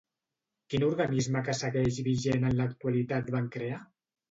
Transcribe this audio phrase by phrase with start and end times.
[0.73, 3.81] Quin organisme que segueix vigent en l'actualitat van crear?